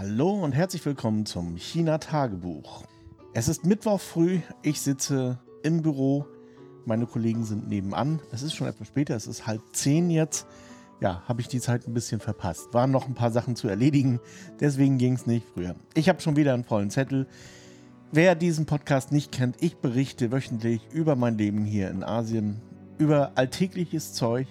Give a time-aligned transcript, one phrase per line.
[0.00, 2.84] Hallo und herzlich willkommen zum China-Tagebuch.
[3.34, 6.24] Es ist Mittwoch früh, ich sitze im Büro,
[6.84, 8.20] meine Kollegen sind nebenan.
[8.30, 10.46] Es ist schon etwas später, es ist halb zehn jetzt.
[11.00, 12.72] Ja, habe ich die Zeit ein bisschen verpasst.
[12.72, 14.20] Waren noch ein paar Sachen zu erledigen,
[14.60, 15.74] deswegen ging es nicht früher.
[15.94, 17.26] Ich habe schon wieder einen vollen Zettel.
[18.12, 22.60] Wer diesen Podcast nicht kennt, ich berichte wöchentlich über mein Leben hier in Asien,
[22.98, 24.46] über alltägliches Zeug,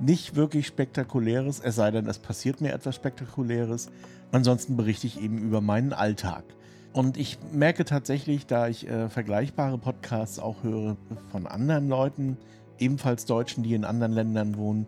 [0.00, 3.90] nicht wirklich spektakuläres, es sei denn, es passiert mir etwas spektakuläres.
[4.32, 6.44] Ansonsten berichte ich eben über meinen Alltag.
[6.92, 10.96] Und ich merke tatsächlich, da ich äh, vergleichbare Podcasts auch höre
[11.30, 12.36] von anderen Leuten,
[12.78, 14.86] ebenfalls Deutschen, die in anderen Ländern wohnen,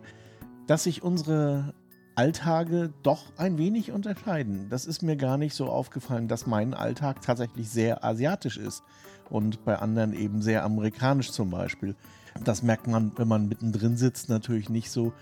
[0.67, 1.73] dass sich unsere
[2.17, 4.69] Alltage doch ein wenig unterscheiden.
[4.71, 8.81] Das ist mir gar nicht so aufgefallen, dass mein Alltag tatsächlich sehr asiatisch ist
[9.29, 11.95] und bei anderen eben sehr amerikanisch zum Beispiel.
[12.43, 15.13] Das merkt man, wenn man mittendrin sitzt, natürlich nicht so.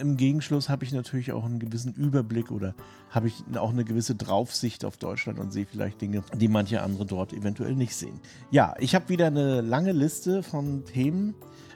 [0.00, 2.74] Im Gegenschluss habe ich natürlich auch einen gewissen Überblick oder
[3.10, 7.04] habe ich auch eine gewisse Draufsicht auf Deutschland und sehe vielleicht Dinge, die manche andere
[7.04, 8.20] dort eventuell nicht sehen.
[8.52, 11.34] Ja, ich habe wieder eine lange Liste von Themen.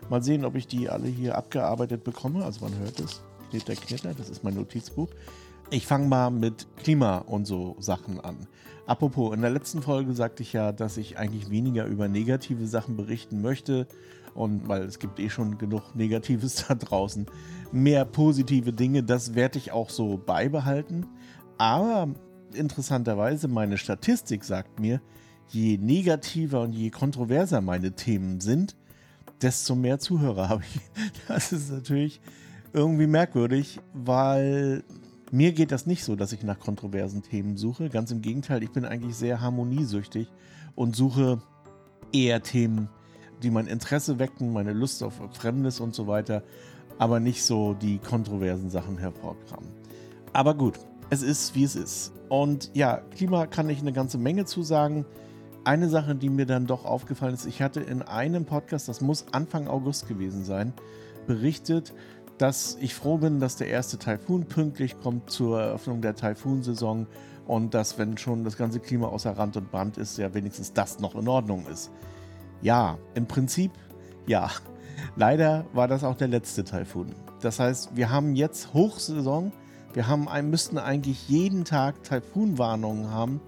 [0.08, 2.44] Mal sehen, ob ich die alle hier abgearbeitet bekomme.
[2.44, 3.22] Also man hört es.
[3.50, 5.08] Knitter, knitter, das ist mein Notizbuch.
[5.70, 8.46] Ich fange mal mit Klima und so Sachen an.
[8.86, 12.96] Apropos, in der letzten Folge sagte ich ja, dass ich eigentlich weniger über negative Sachen
[12.96, 13.86] berichten möchte
[14.34, 17.26] und weil es gibt eh schon genug Negatives da draußen,
[17.72, 21.06] mehr positive Dinge, das werde ich auch so beibehalten.
[21.58, 22.08] Aber
[22.54, 25.02] interessanterweise, meine Statistik sagt mir,
[25.48, 28.76] je negativer und je kontroverser meine Themen sind,
[29.42, 30.80] desto mehr Zuhörer habe ich.
[31.26, 32.20] Das ist natürlich
[32.78, 34.84] irgendwie merkwürdig, weil
[35.30, 37.90] mir geht das nicht so, dass ich nach kontroversen Themen suche.
[37.90, 40.28] Ganz im Gegenteil, ich bin eigentlich sehr harmoniesüchtig
[40.74, 41.42] und suche
[42.12, 42.88] eher Themen,
[43.42, 46.42] die mein Interesse wecken, meine Lust auf Fremdes und so weiter,
[46.98, 49.68] aber nicht so die kontroversen Sachen hervorkramen.
[50.32, 50.78] Aber gut,
[51.10, 52.12] es ist wie es ist.
[52.28, 55.04] Und ja, Klima kann ich eine ganze Menge zu sagen.
[55.64, 59.26] Eine Sache, die mir dann doch aufgefallen ist, ich hatte in einem Podcast, das muss
[59.32, 60.72] Anfang August gewesen sein,
[61.26, 61.92] berichtet,
[62.38, 67.06] dass ich froh bin, dass der erste Taifun pünktlich kommt zur Eröffnung der Taifunsaison
[67.46, 71.00] und dass, wenn schon das ganze Klima außer Rand und Band ist, ja wenigstens das
[71.00, 71.90] noch in Ordnung ist.
[72.62, 73.72] Ja, im Prinzip
[74.26, 74.50] ja.
[75.16, 77.14] Leider war das auch der letzte Taifun.
[77.40, 79.52] Das heißt, wir haben jetzt Hochsaison.
[79.94, 83.40] Wir haben, müssten eigentlich jeden Tag Taifunwarnungen haben.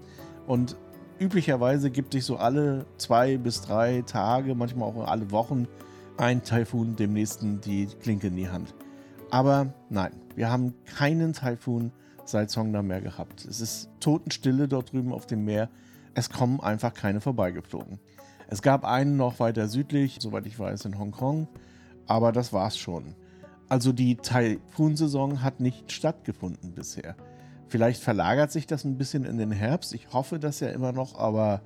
[0.47, 0.75] Und
[1.19, 5.67] üblicherweise gibt es so alle zwei bis drei Tage, manchmal auch alle Wochen,
[6.17, 8.73] ein Taifun dem nächsten die Klinke in die Hand.
[9.31, 11.93] Aber nein, wir haben keinen Taifun
[12.25, 13.45] seit Songda mehr gehabt.
[13.45, 15.69] Es ist Totenstille dort drüben auf dem Meer.
[16.13, 17.99] Es kommen einfach keine vorbeigeflogen.
[18.49, 21.47] Es gab einen noch weiter südlich, soweit ich weiß, in Hongkong,
[22.05, 23.15] aber das war's schon.
[23.69, 27.15] Also die Taifun-Saison hat nicht stattgefunden bisher.
[27.69, 29.93] Vielleicht verlagert sich das ein bisschen in den Herbst.
[29.93, 31.61] Ich hoffe das ja immer noch, aber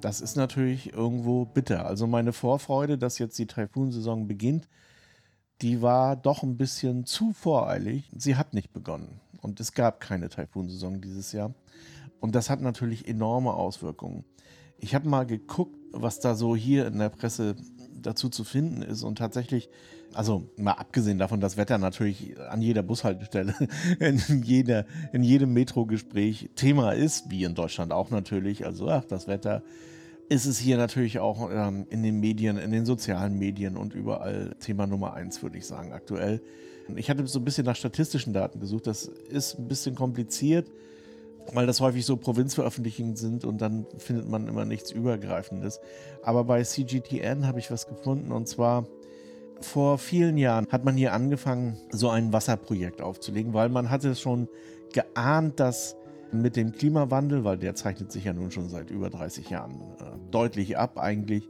[0.00, 1.86] das ist natürlich irgendwo bitter.
[1.86, 4.68] Also meine Vorfreude, dass jetzt die Taifun-Saison beginnt,
[5.62, 8.10] die war doch ein bisschen zu voreilig.
[8.16, 11.54] Sie hat nicht begonnen und es gab keine Taifun-Saison dieses Jahr.
[12.20, 14.24] Und das hat natürlich enorme Auswirkungen.
[14.78, 17.56] Ich habe mal geguckt, was da so hier in der Presse
[18.02, 19.02] dazu zu finden ist.
[19.02, 19.68] Und tatsächlich,
[20.14, 23.54] also mal abgesehen davon, dass Wetter natürlich an jeder Bushaltestelle,
[23.98, 28.64] in, jeder, in jedem Metrogespräch Thema ist, wie in Deutschland auch natürlich.
[28.64, 29.62] Also, ach, das Wetter
[30.30, 34.56] ist es hier natürlich auch ähm, in den Medien, in den sozialen Medien und überall
[34.60, 36.40] Thema Nummer eins, würde ich sagen, aktuell.
[36.96, 38.86] Ich hatte so ein bisschen nach statistischen Daten gesucht.
[38.86, 40.70] Das ist ein bisschen kompliziert
[41.52, 45.80] weil das häufig so Provinzveröffentlichungen sind und dann findet man immer nichts Übergreifendes.
[46.22, 48.86] Aber bei CGTN habe ich was gefunden und zwar
[49.60, 54.48] vor vielen Jahren hat man hier angefangen, so ein Wasserprojekt aufzulegen, weil man hatte schon
[54.92, 55.96] geahnt, dass
[56.32, 60.30] mit dem Klimawandel, weil der zeichnet sich ja nun schon seit über 30 Jahren äh,
[60.30, 61.48] deutlich ab eigentlich,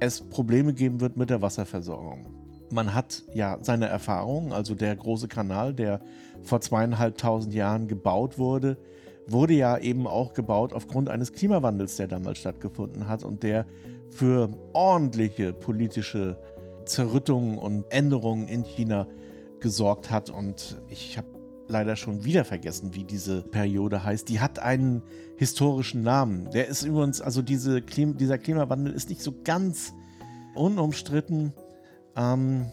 [0.00, 2.26] es Probleme geben wird mit der Wasserversorgung.
[2.70, 6.00] Man hat ja seine Erfahrungen, also der große Kanal, der
[6.42, 8.78] vor zweieinhalbtausend Jahren gebaut wurde,
[9.28, 13.66] wurde ja eben auch gebaut aufgrund eines Klimawandels, der damals stattgefunden hat und der
[14.10, 16.38] für ordentliche politische
[16.84, 19.06] Zerrüttungen und Änderungen in China
[19.60, 20.30] gesorgt hat.
[20.30, 21.28] Und ich habe
[21.68, 24.28] leider schon wieder vergessen, wie diese Periode heißt.
[24.28, 25.02] Die hat einen
[25.36, 26.50] historischen Namen.
[26.50, 29.92] Der ist übrigens, also diese Klim dieser Klimawandel ist nicht so ganz
[30.54, 31.52] unumstritten.
[32.16, 32.66] Ähm,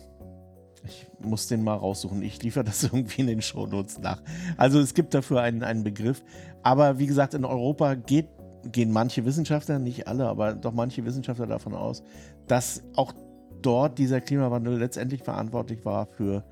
[0.84, 2.22] ich muss den mal raussuchen.
[2.22, 4.22] Ich liefere das irgendwie in den Shownotes nach.
[4.58, 6.24] Also es gibt dafür einen, einen Begriff.
[6.64, 8.28] Aber wie gesagt, in Europa geht,
[8.72, 12.04] gehen manche Wissenschaftler, nicht alle, aber doch manche Wissenschaftler davon aus,
[12.48, 13.14] dass auch
[13.62, 16.44] dort dieser Klimawandel letztendlich verantwortlich war für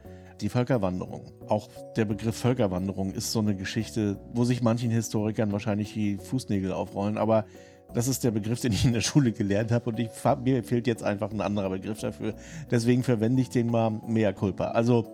[0.41, 1.31] die Völkerwanderung.
[1.47, 6.71] Auch der Begriff Völkerwanderung ist so eine Geschichte, wo sich manchen Historikern wahrscheinlich die Fußnägel
[6.71, 7.45] aufrollen, aber
[7.93, 10.09] das ist der Begriff, den ich in der Schule gelernt habe und ich,
[10.43, 12.33] mir fehlt jetzt einfach ein anderer Begriff dafür.
[12.69, 14.65] Deswegen verwende ich den mal mehr culpa.
[14.65, 15.05] Also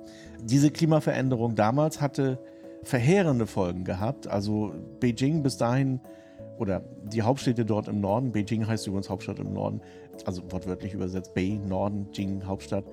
[0.41, 2.39] diese Klimaveränderung damals hatte
[2.83, 4.27] verheerende Folgen gehabt.
[4.27, 6.01] Also Beijing bis dahin
[6.57, 9.81] oder die Hauptstädte dort im Norden, Beijing heißt übrigens Hauptstadt im Norden,
[10.25, 12.85] also wortwörtlich übersetzt Bei, Norden, Jing, Hauptstadt,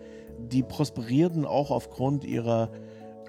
[0.49, 2.71] die prosperierten auch aufgrund ihrer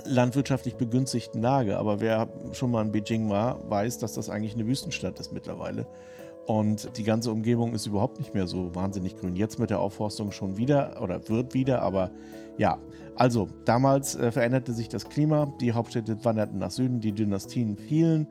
[0.05, 1.77] landwirtschaftlich begünstigten Lage.
[1.77, 5.85] Aber wer schon mal in Beijing war, weiß, dass das eigentlich eine Wüstenstadt ist mittlerweile.
[6.45, 9.35] Und die ganze Umgebung ist überhaupt nicht mehr so wahnsinnig grün.
[9.35, 12.11] Jetzt mit der Aufforstung schon wieder oder wird wieder, aber
[12.57, 12.79] ja.
[13.15, 18.27] Also, damals äh, veränderte sich das Klima, die Hauptstädte wanderten nach Süden, die Dynastien fielen.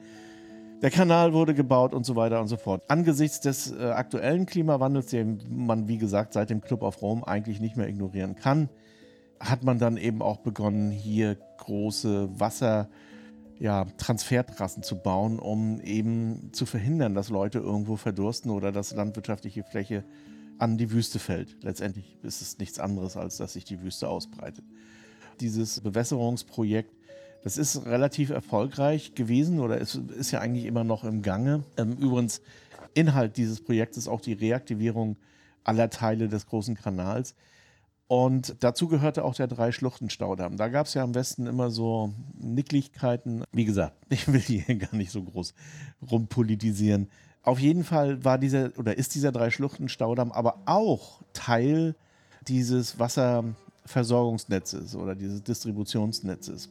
[0.82, 2.82] Der Kanal wurde gebaut und so weiter und so fort.
[2.88, 7.60] Angesichts des äh, aktuellen Klimawandels, den man, wie gesagt, seit dem Club of Rome eigentlich
[7.60, 8.70] nicht mehr ignorieren kann,
[9.38, 12.88] hat man dann eben auch begonnen, hier große Wasser-
[13.58, 19.64] ja, Transfertrassen zu bauen, um eben zu verhindern, dass Leute irgendwo verdursten oder dass landwirtschaftliche
[19.64, 20.02] Fläche
[20.58, 21.62] an die Wüste fällt.
[21.62, 24.64] Letztendlich ist es nichts anderes, als dass sich die Wüste ausbreitet.
[25.40, 26.94] Dieses Bewässerungsprojekt,
[27.42, 31.64] das ist relativ erfolgreich gewesen oder ist, ist ja eigentlich immer noch im Gange.
[31.76, 32.42] Ähm, übrigens,
[32.94, 35.16] Inhalt dieses Projekts ist auch die Reaktivierung
[35.64, 37.34] aller Teile des großen Kanals.
[38.08, 40.56] Und dazu gehörte auch der Drei-Schluchten-Staudamm.
[40.56, 43.44] Da gab es ja am Westen immer so Nicklichkeiten.
[43.52, 45.54] Wie gesagt, ich will hier gar nicht so groß
[46.10, 47.08] rumpolitisieren.
[47.42, 51.94] Auf jeden Fall war dieser oder ist dieser Drei-Schluchten-Staudamm aber auch Teil
[52.48, 56.68] dieses Wasserversorgungsnetzes oder dieses Distributionsnetzes.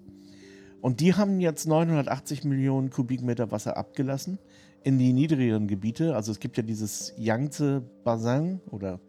[0.81, 4.39] Und die haben jetzt 980 Millionen Kubikmeter Wasser abgelassen
[4.83, 6.15] in die niedrigeren Gebiete.
[6.15, 8.99] Also es gibt ja dieses Yangtze-Bassin oder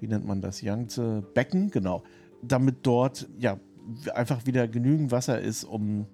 [0.00, 2.02] wie nennt man das, Yangtze Becken, genau,
[2.42, 3.58] damit dort ja
[4.14, 6.06] einfach wieder genügend Wasser ist, um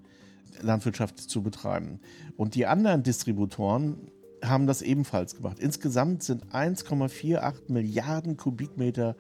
[0.62, 2.00] Landwirtschaft zu betreiben.
[2.36, 4.10] Und die anderen Distributoren
[4.42, 5.58] haben das ebenfalls gemacht.
[5.58, 9.16] Insgesamt sind 1,48 Milliarden Kubikmeter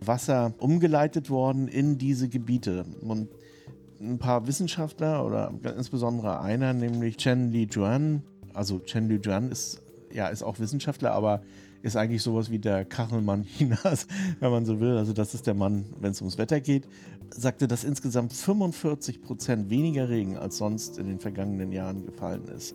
[0.00, 2.84] Wasser umgeleitet worden in diese Gebiete.
[3.00, 3.28] Und
[4.04, 8.22] ein paar Wissenschaftler oder insbesondere einer, nämlich Chen Li Juan,
[8.52, 11.42] also Chen Li Juan ist ja ist auch Wissenschaftler, aber
[11.82, 14.06] ist eigentlich sowas wie der Kachelmann Chinas,
[14.40, 14.96] wenn man so will.
[14.96, 16.88] Also das ist der Mann, wenn es ums Wetter geht.
[17.30, 22.74] Sagte, dass insgesamt 45 Prozent weniger Regen als sonst in den vergangenen Jahren gefallen ist.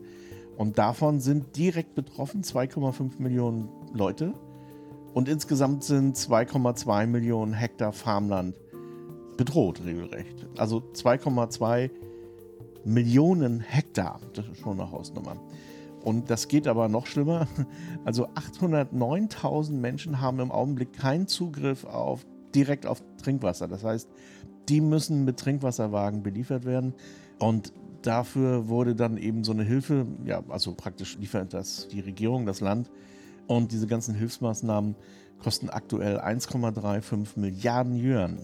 [0.58, 4.34] Und davon sind direkt betroffen 2,5 Millionen Leute.
[5.14, 8.56] Und insgesamt sind 2,2 Millionen Hektar Farmland
[9.40, 10.48] bedroht, regelrecht.
[10.58, 11.90] Also 2,2
[12.84, 14.20] Millionen Hektar.
[14.34, 15.38] Das ist schon eine Hausnummer.
[16.04, 17.48] Und das geht aber noch schlimmer.
[18.04, 23.70] Also 809.000 Menschen haben im Augenblick keinen Zugriff auf, direkt auf Trinkwasser.
[23.70, 24.10] Das heißt,
[24.68, 26.94] die müssen mit Trinkwasserwagen beliefert werden.
[27.40, 27.72] Und
[28.02, 32.60] dafür wurde dann eben so eine Hilfe, ja, also praktisch liefert das die Regierung, das
[32.60, 32.90] Land.
[33.48, 34.96] Und diese ganzen Hilfsmaßnahmen
[35.42, 38.38] kosten aktuell 1,35 Milliarden Yuan.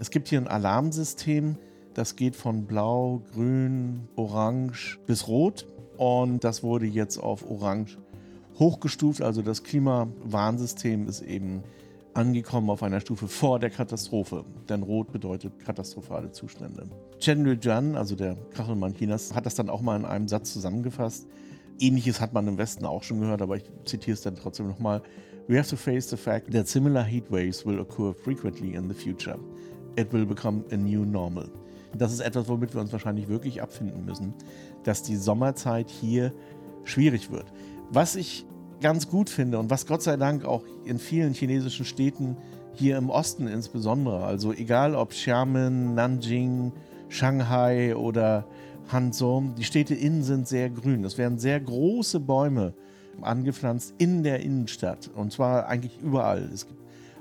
[0.00, 1.56] Es gibt hier ein Alarmsystem,
[1.94, 5.66] das geht von blau, grün, orange bis rot.
[5.96, 7.98] Und das wurde jetzt auf Orange
[8.60, 9.20] hochgestuft.
[9.20, 11.64] Also das Klimawarnsystem ist eben
[12.14, 14.44] angekommen auf einer Stufe vor der Katastrophe.
[14.68, 16.88] Denn Rot bedeutet katastrophale Zustände.
[17.18, 21.26] Chen Liujian, also der Kachelmann Chinas, hat das dann auch mal in einem Satz zusammengefasst.
[21.80, 25.02] Ähnliches hat man im Westen auch schon gehört, aber ich zitiere es dann trotzdem nochmal.
[25.48, 28.94] We have to face the fact that similar heat waves will occur frequently in the
[28.94, 29.38] future.
[29.98, 31.48] It will become a new normal.
[31.96, 34.34] Das ist etwas, womit wir uns wahrscheinlich wirklich abfinden müssen,
[34.84, 36.32] dass die Sommerzeit hier
[36.84, 37.46] schwierig wird.
[37.90, 38.46] Was ich
[38.80, 42.36] ganz gut finde und was Gott sei Dank auch in vielen chinesischen Städten
[42.74, 46.72] hier im Osten insbesondere, also egal ob Xiamen, Nanjing,
[47.08, 48.46] Shanghai oder
[48.88, 51.02] Hanzhou, die Städte innen sind sehr grün.
[51.04, 52.74] Es werden sehr große Bäume
[53.20, 56.48] angepflanzt in der Innenstadt und zwar eigentlich überall.
[56.54, 56.77] Es gibt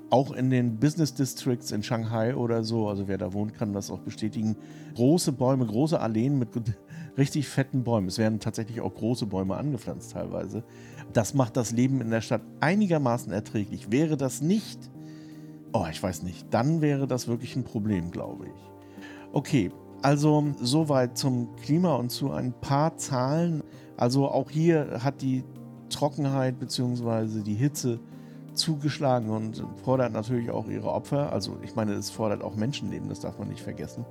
[0.10, 3.92] auch in den Business Districts in Shanghai oder so, also wer da wohnt, kann das
[3.92, 4.56] auch bestätigen,
[4.96, 6.50] große Bäume, große Alleen mit
[7.18, 8.08] richtig fetten Bäumen.
[8.08, 10.64] Es werden tatsächlich auch große Bäume angepflanzt teilweise.
[11.14, 13.92] Das macht das Leben in der Stadt einigermaßen erträglich.
[13.92, 14.80] Wäre das nicht,
[15.74, 18.72] oh, ich weiß nicht, dann wäre das wirklich ein Problem, glaube ich.
[19.34, 19.72] Okay,
[20.02, 23.64] also soweit zum Klima und zu ein paar Zahlen.
[23.98, 25.44] Also auch hier hat die
[25.90, 27.42] Trockenheit bzw.
[27.42, 28.00] die Hitze
[28.58, 31.32] zugeschlagen und fordert natürlich auch ihre Opfer.
[31.32, 34.06] Also ich meine, es fordert auch Menschenleben, das darf man nicht vergessen.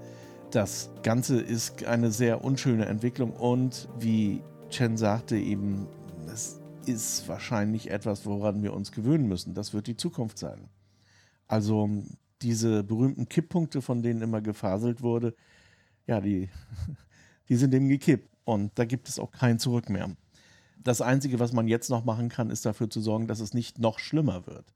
[0.51, 5.87] Das Ganze ist eine sehr unschöne Entwicklung und wie Chen sagte eben,
[6.33, 9.55] es ist wahrscheinlich etwas, woran wir uns gewöhnen müssen.
[9.55, 10.69] Das wird die Zukunft sein.
[11.49, 11.89] Also
[12.43, 15.35] diese berühmten Kipppunkte, von denen immer gefaselt wurde,
[16.07, 16.49] ja, die,
[17.49, 18.31] die sind eben gekippt.
[18.45, 20.11] Und da gibt es auch kein Zurück mehr.
[20.87, 23.81] Das Einzige, was man jetzt noch machen kann, ist dafür zu sorgen, dass es nicht
[23.81, 24.73] noch schlimmer wird.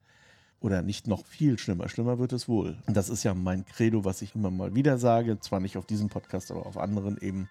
[0.59, 1.89] Oder nicht noch viel schlimmer.
[1.89, 2.77] Schlimmer wird es wohl.
[2.89, 5.39] Und das ist ja mein Credo, was ich immer mal wieder sage.
[5.39, 7.49] Zwar nicht auf diesem Podcast, aber auf anderen eben.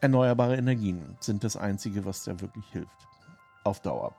[0.00, 3.06] Erneuerbare Energien sind das Einzige, was da wirklich hilft.
[3.62, 4.12] Auf Dauer.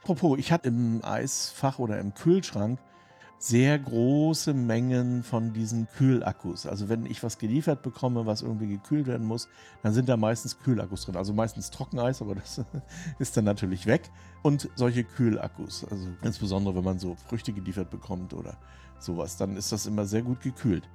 [0.00, 2.78] Apropos, ich hatte im Eisfach oder im Kühlschrank
[3.42, 6.64] sehr große Mengen von diesen Kühlakkus.
[6.64, 9.48] Also wenn ich was geliefert bekomme, was irgendwie gekühlt werden muss,
[9.82, 11.16] dann sind da meistens Kühlakkus drin.
[11.16, 12.64] Also meistens Trockeneis, aber das
[13.18, 14.12] ist dann natürlich weg.
[14.42, 15.84] Und solche Kühlakkus.
[15.90, 18.58] Also insbesondere wenn man so Früchte geliefert bekommt oder
[19.00, 20.88] sowas, dann ist das immer sehr gut gekühlt.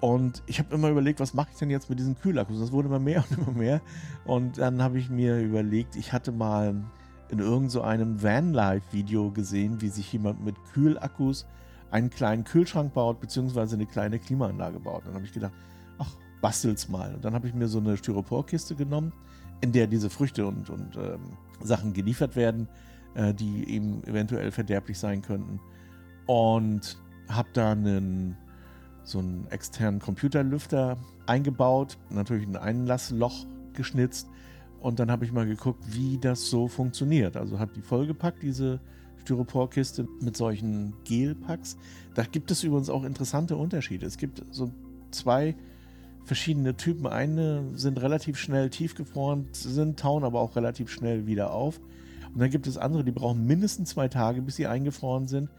[0.00, 2.58] Und ich habe immer überlegt, was mache ich denn jetzt mit diesen Kühlakkus?
[2.58, 3.82] Das wurde immer mehr und immer mehr.
[4.24, 6.74] Und dann habe ich mir überlegt, ich hatte mal
[7.28, 11.46] in irgendeinem so Vanlife-Video gesehen, wie sich jemand mit Kühlakkus
[11.92, 15.06] einen kleinen Kühlschrank baut, beziehungsweise eine kleine Klimaanlage baut.
[15.06, 15.52] Dann habe ich gedacht,
[15.98, 17.14] ach, bastel's mal.
[17.14, 19.12] Und dann habe ich mir so eine Styroporkiste genommen,
[19.60, 21.20] in der diese Früchte und, und ähm,
[21.60, 22.66] Sachen geliefert werden,
[23.14, 25.60] äh, die eben eventuell verderblich sein könnten.
[26.26, 28.38] Und habe da einen,
[29.04, 30.96] so einen externen Computerlüfter
[31.26, 33.44] eingebaut, natürlich ein Einlassloch
[33.74, 34.28] geschnitzt.
[34.80, 37.36] Und dann habe ich mal geguckt, wie das so funktioniert.
[37.36, 38.80] Also habe die vollgepackt, diese
[39.22, 41.76] Styroporkiste mit solchen Gelpacks.
[42.14, 44.06] Da gibt es übrigens auch interessante Unterschiede.
[44.06, 44.70] Es gibt so
[45.10, 45.54] zwei
[46.24, 47.06] verschiedene Typen.
[47.06, 51.80] Eine sind relativ schnell tiefgefroren, sind tauen aber auch relativ schnell wieder auf.
[52.32, 55.50] Und dann gibt es andere, die brauchen mindestens zwei Tage, bis sie eingefroren sind.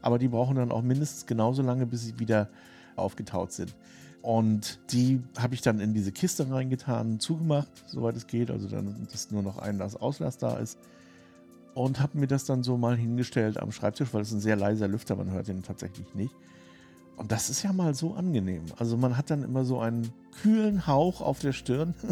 [0.00, 2.48] Aber die brauchen dann auch mindestens genauso lange, bis sie wieder
[2.96, 3.74] aufgetaut sind.
[4.20, 8.50] Und die habe ich dann in diese Kiste reingetan, zugemacht, soweit es geht.
[8.50, 10.78] Also dann, dass nur noch Einlass, Auslass da ist
[11.74, 14.88] und habe mir das dann so mal hingestellt am Schreibtisch, weil es ein sehr leiser
[14.88, 16.34] Lüfter, man hört den tatsächlich nicht.
[17.16, 18.64] Und das ist ja mal so angenehm.
[18.78, 20.10] Also man hat dann immer so einen
[20.40, 21.94] kühlen Hauch auf der Stirn.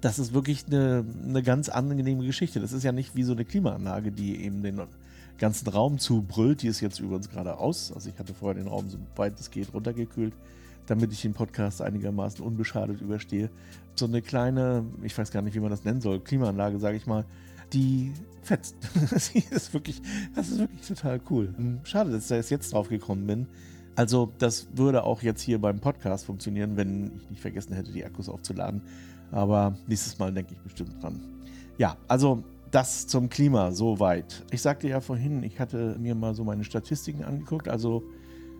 [0.00, 2.60] Das ist wirklich eine, eine ganz angenehme Geschichte.
[2.60, 4.80] Das ist ja nicht wie so eine Klimaanlage, die eben den
[5.38, 6.62] ganzen Raum zubrüllt.
[6.62, 7.90] Die ist jetzt übrigens gerade aus.
[7.92, 10.34] Also ich hatte vorher den Raum so weit es geht runtergekühlt,
[10.86, 13.50] damit ich den Podcast einigermaßen unbeschadet überstehe.
[13.94, 17.06] So eine kleine, ich weiß gar nicht, wie man das nennen soll, Klimaanlage, sage ich
[17.06, 17.24] mal,
[17.72, 18.12] die
[18.44, 18.76] fetzt.
[19.10, 20.00] das ist wirklich,
[20.34, 21.52] das ist wirklich total cool.
[21.56, 23.46] Hm, schade, dass ich jetzt drauf gekommen bin.
[23.96, 28.04] Also, das würde auch jetzt hier beim Podcast funktionieren, wenn ich nicht vergessen hätte, die
[28.04, 28.82] Akkus aufzuladen.
[29.30, 31.20] Aber nächstes Mal denke ich bestimmt dran.
[31.78, 34.44] Ja, also das zum Klima soweit.
[34.50, 37.68] Ich sagte ja vorhin, ich hatte mir mal so meine Statistiken angeguckt.
[37.68, 38.02] Also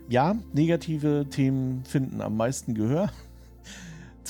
[0.08, 3.10] ja, negative Themen finden am meisten Gehör.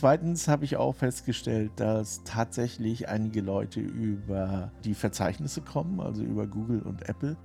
[0.05, 6.47] Zweitens habe ich auch festgestellt, dass tatsächlich einige Leute über die Verzeichnisse kommen, also über
[6.47, 7.39] Google und Apple.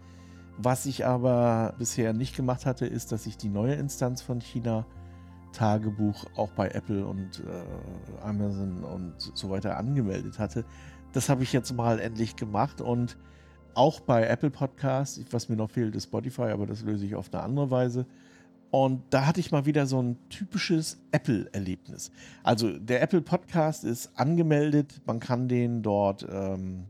[0.57, 4.85] Was ich aber bisher nicht gemacht hatte, ist, dass ich die neue Instanz von China
[5.53, 10.65] Tagebuch auch bei Apple und äh, Amazon und so weiter angemeldet hatte.
[11.13, 13.17] Das habe ich jetzt mal endlich gemacht und
[13.73, 17.33] auch bei Apple Podcasts, was mir noch fehlt, ist Spotify, aber das löse ich auf
[17.33, 18.05] eine andere Weise.
[18.71, 22.11] Und da hatte ich mal wieder so ein typisches Apple-Erlebnis.
[22.43, 26.85] Also der Apple Podcast ist angemeldet, man kann den dort ähm,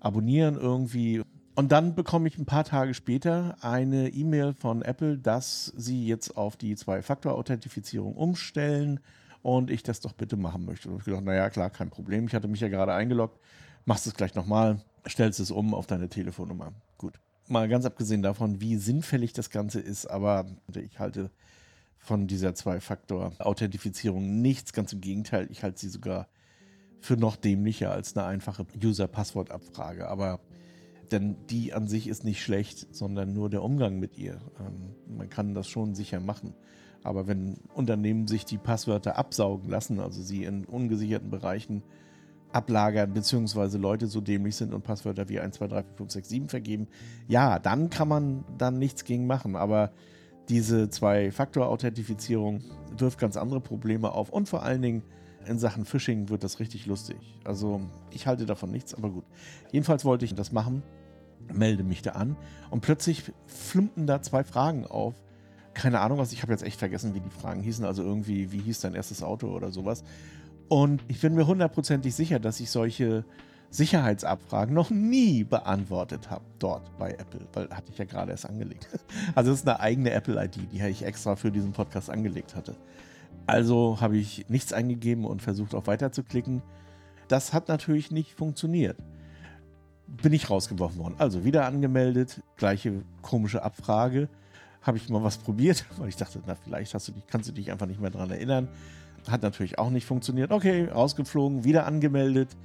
[0.00, 1.22] abonnieren irgendwie.
[1.54, 6.36] Und dann bekomme ich ein paar Tage später eine E-Mail von Apple, dass sie jetzt
[6.36, 8.98] auf die Zwei-Faktor-Authentifizierung umstellen
[9.42, 10.88] und ich das doch bitte machen möchte.
[10.88, 12.26] Und ich gedacht, naja, klar, kein Problem.
[12.26, 13.38] Ich hatte mich ja gerade eingeloggt,
[13.84, 16.72] machst es gleich nochmal, stellst es um auf deine Telefonnummer.
[16.98, 21.30] Gut mal ganz abgesehen davon, wie sinnfällig das Ganze ist, aber ich halte
[21.98, 26.28] von dieser Zwei-Faktor-Authentifizierung nichts, ganz im Gegenteil, ich halte sie sogar
[27.00, 30.08] für noch dämlicher als eine einfache User-Passwort-Abfrage.
[30.08, 30.40] Aber
[31.12, 34.40] denn die an sich ist nicht schlecht, sondern nur der Umgang mit ihr.
[34.58, 36.54] Ähm, man kann das schon sicher machen.
[37.02, 41.82] Aber wenn Unternehmen sich die Passwörter absaugen lassen, also sie in ungesicherten Bereichen
[42.52, 46.28] ablagern, beziehungsweise Leute so dämlich sind und Passwörter wie 1, 2, 3, 4, 5, 6,
[46.28, 46.88] 7 vergeben,
[47.28, 49.56] ja, dann kann man dann nichts gegen machen.
[49.56, 49.92] Aber
[50.48, 52.62] diese Zwei-Faktor-Authentifizierung
[52.96, 55.02] wirft ganz andere Probleme auf und vor allen Dingen
[55.46, 57.16] in Sachen Phishing wird das richtig lustig.
[57.44, 57.80] Also
[58.10, 59.24] ich halte davon nichts, aber gut.
[59.72, 60.82] Jedenfalls wollte ich das machen,
[61.52, 62.36] melde mich da an
[62.70, 65.14] und plötzlich flummten da zwei Fragen auf.
[65.74, 67.84] Keine Ahnung was, ich habe jetzt echt vergessen, wie die Fragen hießen.
[67.84, 70.04] Also irgendwie, wie hieß dein erstes Auto oder sowas.
[70.72, 73.26] Und ich bin mir hundertprozentig sicher, dass ich solche
[73.68, 78.88] Sicherheitsabfragen noch nie beantwortet habe dort bei Apple, weil hatte ich ja gerade erst angelegt.
[79.34, 82.74] Also es ist eine eigene Apple-ID, die ich extra für diesen Podcast angelegt hatte.
[83.44, 86.62] Also habe ich nichts eingegeben und versucht auch weiter zu klicken.
[87.28, 88.96] Das hat natürlich nicht funktioniert.
[90.06, 91.16] Bin ich rausgeworfen worden.
[91.18, 94.30] Also wieder angemeldet, gleiche komische Abfrage.
[94.80, 97.52] habe ich mal was probiert, weil ich dachte, na, vielleicht hast du dich, kannst du
[97.52, 98.70] dich einfach nicht mehr daran erinnern.
[99.28, 100.50] Hat natürlich auch nicht funktioniert.
[100.50, 102.56] Okay, rausgeflogen, wieder angemeldet.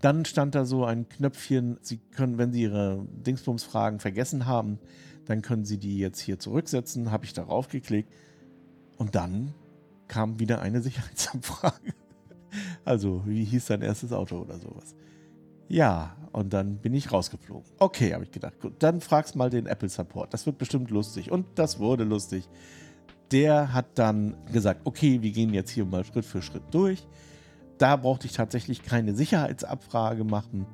[0.00, 4.78] Dann stand da so ein Knöpfchen, Sie können, wenn Sie Ihre Dingsbums-Fragen vergessen haben,
[5.26, 7.12] dann können Sie die jetzt hier zurücksetzen.
[7.12, 8.12] Habe ich darauf geklickt.
[8.98, 9.54] Und dann
[10.08, 11.94] kam wieder eine Sicherheitsanfrage.
[12.84, 14.94] Also, wie hieß dein erstes Auto oder sowas?
[15.68, 17.70] Ja, und dann bin ich rausgeflogen.
[17.78, 18.60] Okay, habe ich gedacht.
[18.60, 20.34] Gut, dann fragst mal den Apple Support.
[20.34, 21.30] Das wird bestimmt lustig.
[21.30, 22.48] Und das wurde lustig.
[23.32, 27.06] Der hat dann gesagt, okay, wir gehen jetzt hier mal Schritt für Schritt durch.
[27.78, 30.66] Da brauchte ich tatsächlich keine Sicherheitsabfrage machen.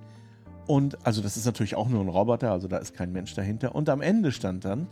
[0.67, 3.75] Und also das ist natürlich auch nur ein Roboter, also da ist kein Mensch dahinter.
[3.75, 4.89] Und am Ende stand dann,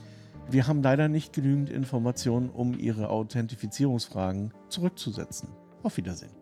[0.49, 5.49] wir haben leider nicht genügend Informationen, um Ihre Authentifizierungsfragen zurückzusetzen.
[5.83, 6.33] Auf Wiedersehen.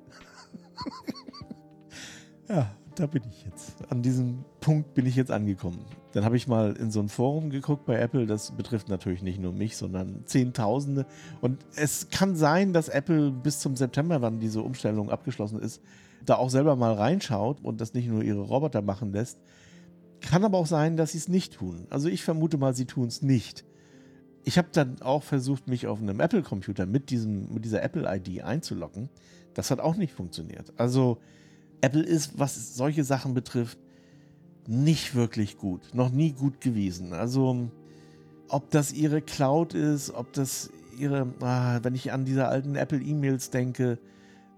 [2.49, 3.74] ja, da bin ich jetzt.
[3.90, 5.84] An diesem Punkt bin ich jetzt angekommen.
[6.12, 8.26] Dann habe ich mal in so ein Forum geguckt bei Apple.
[8.26, 11.06] Das betrifft natürlich nicht nur mich, sondern Zehntausende.
[11.40, 15.82] Und es kann sein, dass Apple bis zum September, wann diese Umstellung abgeschlossen ist,
[16.24, 19.38] da auch selber mal reinschaut und das nicht nur ihre Roboter machen lässt.
[20.20, 21.86] Kann aber auch sein, dass sie es nicht tun.
[21.90, 23.64] Also ich vermute mal, sie tun es nicht.
[24.44, 29.08] Ich habe dann auch versucht, mich auf einem Apple-Computer mit, mit dieser Apple-ID einzuloggen.
[29.54, 30.72] Das hat auch nicht funktioniert.
[30.76, 31.18] Also
[31.84, 33.78] Apple ist, was solche Sachen betrifft,
[34.66, 35.82] nicht wirklich gut.
[35.92, 37.12] Noch nie gut gewesen.
[37.12, 37.68] Also,
[38.48, 43.50] ob das ihre Cloud ist, ob das ihre, ah, wenn ich an diese alten Apple-E-Mails
[43.50, 43.98] denke,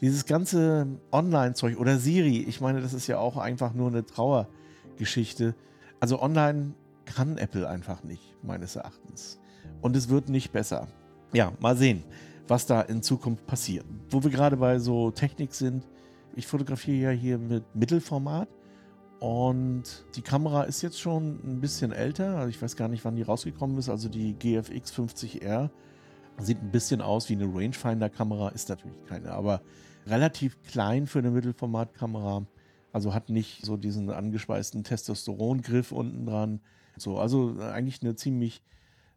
[0.00, 5.56] dieses ganze Online-Zeug oder Siri, ich meine, das ist ja auch einfach nur eine Trauergeschichte.
[5.98, 6.74] Also online
[7.06, 9.40] kann Apple einfach nicht, meines Erachtens.
[9.80, 10.86] Und es wird nicht besser.
[11.32, 12.04] Ja, mal sehen,
[12.46, 13.84] was da in Zukunft passiert.
[14.10, 15.82] Wo wir gerade bei so Technik sind,
[16.36, 18.48] ich fotografiere ja hier mit Mittelformat
[19.18, 22.36] und die Kamera ist jetzt schon ein bisschen älter.
[22.36, 23.88] Also ich weiß gar nicht, wann die rausgekommen ist.
[23.88, 25.70] Also die GFX 50R
[26.38, 29.62] sieht ein bisschen aus wie eine Rangefinder-Kamera, ist natürlich keine, aber
[30.06, 32.46] relativ klein für eine Mittelformatkamera.
[32.92, 36.60] Also hat nicht so diesen angespeisten Testosterongriff unten dran.
[36.98, 38.62] So, also eigentlich eine ziemlich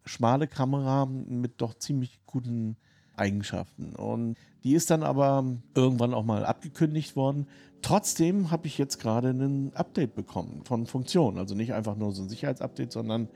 [0.06, 2.78] schmale Kamera mit doch ziemlich guten
[3.20, 3.96] Eigenschaften.
[3.96, 7.48] Und die ist dann aber irgendwann auch mal abgekündigt worden.
[7.82, 11.38] Trotzdem habe ich jetzt gerade ein Update bekommen von Funktionen.
[11.38, 13.30] Also nicht einfach nur so ein Sicherheitsupdate, sondern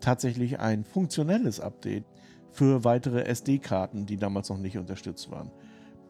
[0.00, 2.04] tatsächlich ein funktionelles Update
[2.50, 5.50] für weitere SD-Karten, die damals noch nicht unterstützt waren.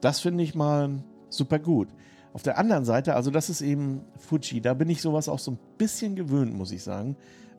[0.01, 1.89] Das finde ich mal super gut.
[2.33, 5.53] Auf der anderen Seite, also das ist eben Fuji, da bin ich sowas auch so
[5.53, 7.17] ein bisschen gewöhnt, muss ich sagen.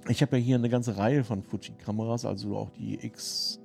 [0.08, 3.60] Ich habe ja hier eine ganze Reihe von Fuji-Kameras, also auch die X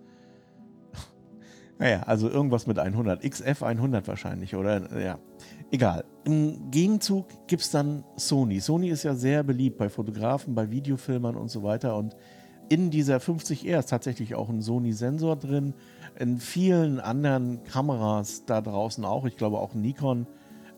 [1.83, 3.29] naja, also irgendwas mit 100.
[3.29, 5.01] XF 100 wahrscheinlich, oder?
[5.03, 5.19] Ja,
[5.73, 6.05] egal.
[6.23, 8.61] Im Gegenzug gibt es dann Sony.
[8.61, 11.97] Sony ist ja sehr beliebt bei Fotografen, bei Videofilmern und so weiter.
[11.97, 12.15] Und
[12.69, 15.75] in dieser 50R ist tatsächlich auch ein Sony-Sensor drin.
[16.21, 19.25] In vielen anderen Kameras da draußen auch.
[19.25, 20.29] Ich glaube auch Nikon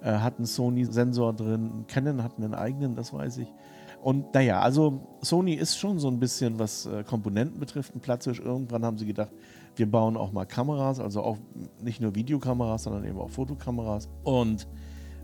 [0.01, 1.85] äh, hat einen Sony-Sensor drin.
[1.87, 3.53] Canon hat einen eigenen, das weiß ich.
[4.05, 8.39] Und naja, also Sony ist schon so ein bisschen, was äh, Komponenten betrifft, ein Platzhirsch.
[8.39, 9.33] Irgendwann haben sie gedacht,
[9.77, 11.39] wir bauen auch mal Kameras, also auch
[11.83, 14.11] nicht nur Videokameras, sondern eben auch Fotokameras.
[14.23, 14.69] Und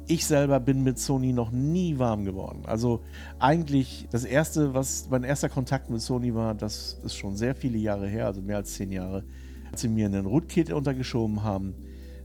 [0.07, 2.63] ich selber bin mit Sony noch nie warm geworden.
[2.65, 3.01] Also
[3.39, 7.77] eigentlich das erste, was mein erster Kontakt mit Sony war, das ist schon sehr viele
[7.77, 9.25] Jahre her, also mehr als zehn Jahre,
[9.71, 11.75] als sie mir einen Rootkit untergeschoben haben.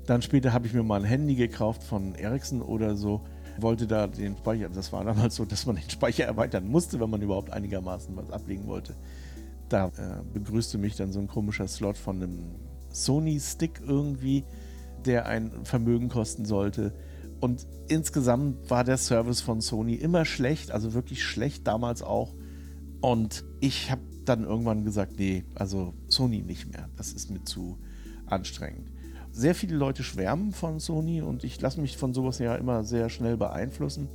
[0.06, 3.26] Dann später habe ich mir mal ein Handy gekauft von Ericsson oder so,
[3.62, 7.10] wollte da den Speicher, das war damals so, dass man den Speicher erweitern musste, wenn
[7.10, 8.96] man überhaupt einigermaßen was ablegen wollte.
[9.70, 12.56] Da äh, begrüßte mich dann so ein komischer Slot von einem
[12.90, 14.44] Sony-Stick irgendwie,
[15.06, 16.94] der ein Vermögen kosten sollte.
[17.40, 22.34] Und insgesamt war der Service von Sony immer schlecht, also wirklich schlecht damals auch.
[23.02, 26.90] Und ich habe dann irgendwann gesagt, nee, also Sony nicht mehr.
[26.96, 27.78] Das ist mir zu
[28.26, 28.90] anstrengend.
[29.36, 33.10] Sehr viele Leute schwärmen von Sony und ich lasse mich von sowas ja immer sehr
[33.10, 34.08] schnell beeinflussen.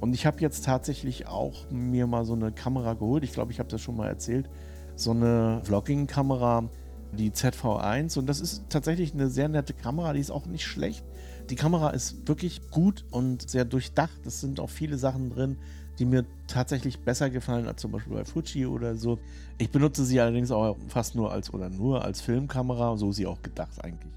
[0.00, 3.22] Und ich habe jetzt tatsächlich auch mir mal so eine Kamera geholt.
[3.22, 4.50] Ich glaube, ich habe das schon mal erzählt
[4.96, 6.68] so eine Vlogging-Kamera,
[7.16, 8.18] die ZV1.
[8.18, 11.04] Und das ist tatsächlich eine sehr nette Kamera, die ist auch nicht schlecht.
[11.50, 14.26] Die Kamera ist wirklich gut und sehr durchdacht.
[14.26, 15.56] Es sind auch viele Sachen drin,
[16.00, 19.20] die mir tatsächlich besser gefallen als zum Beispiel bei Fuji oder so.
[19.58, 23.26] Ich benutze sie allerdings auch fast nur als oder nur als Filmkamera, so ist sie
[23.26, 24.12] auch gedacht eigentlich.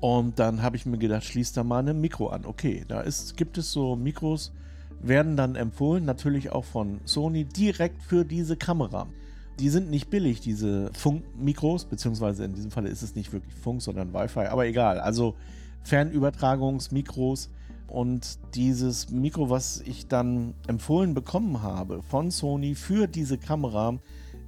[0.00, 2.44] Und dann habe ich mir gedacht, schließ da mal ein Mikro an.
[2.44, 4.52] Okay, da ist, gibt es so Mikros,
[5.00, 9.06] werden dann empfohlen, natürlich auch von Sony, direkt für diese Kamera.
[9.58, 13.80] Die sind nicht billig, diese Funkmikros, beziehungsweise in diesem Fall ist es nicht wirklich Funk,
[13.80, 15.00] sondern Wi-Fi, aber egal.
[15.00, 15.34] Also
[15.84, 17.50] Fernübertragungsmikros.
[17.88, 23.98] Und dieses Mikro, was ich dann empfohlen bekommen habe von Sony für diese Kamera,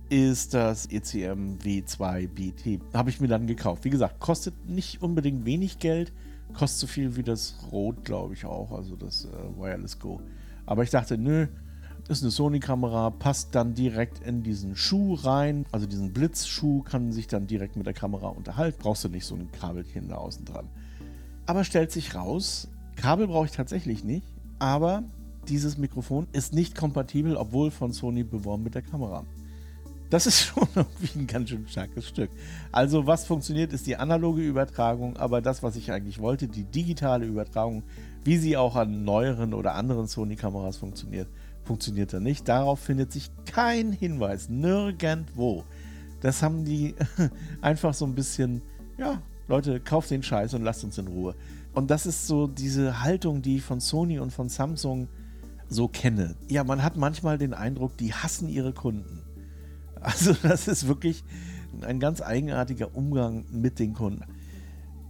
[0.08, 2.80] ist das ECM W2 BT.
[2.94, 3.84] Habe ich mir dann gekauft.
[3.84, 6.12] Wie gesagt, kostet nicht unbedingt wenig Geld,
[6.54, 10.20] kostet so viel wie das Rot, glaube ich auch, also das äh, Wireless Go.
[10.66, 11.46] Aber ich dachte, nö,
[12.08, 17.26] ist eine Sony-Kamera, passt dann direkt in diesen Schuh rein, also diesen Blitzschuh kann sich
[17.26, 18.78] dann direkt mit der Kamera unterhalten.
[18.80, 20.68] Brauchst du nicht so ein Kabelchen da außen dran.
[21.44, 24.26] Aber stellt sich raus, Kabel brauche ich tatsächlich nicht,
[24.58, 25.02] aber
[25.48, 29.24] dieses Mikrofon ist nicht kompatibel, obwohl von Sony beworben mit der Kamera.
[30.10, 32.30] Das ist schon irgendwie ein ganz schön starkes Stück.
[32.72, 37.26] Also was funktioniert, ist die analoge Übertragung, aber das, was ich eigentlich wollte, die digitale
[37.26, 37.82] Übertragung,
[38.24, 41.28] wie sie auch an neueren oder anderen Sony-Kameras funktioniert,
[41.64, 42.48] funktioniert er nicht.
[42.48, 45.64] Darauf findet sich kein Hinweis, nirgendwo.
[46.20, 46.94] Das haben die
[47.60, 48.62] einfach so ein bisschen,
[48.96, 51.34] ja, Leute, kauft den Scheiß und lasst uns in Ruhe.
[51.74, 55.08] Und das ist so diese Haltung, die ich von Sony und von Samsung
[55.68, 56.34] so kenne.
[56.48, 59.22] Ja, man hat manchmal den Eindruck, die hassen ihre Kunden.
[60.02, 61.24] Also das ist wirklich
[61.82, 64.24] ein ganz eigenartiger Umgang mit den Kunden.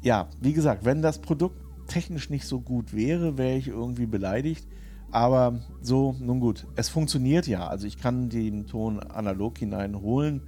[0.03, 1.57] Ja, wie gesagt, wenn das Produkt
[1.88, 4.66] technisch nicht so gut wäre, wäre ich irgendwie beleidigt.
[5.11, 7.66] Aber so, nun gut, es funktioniert ja.
[7.66, 10.42] Also ich kann den Ton analog hineinholen.